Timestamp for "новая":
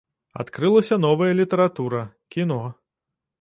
1.03-1.27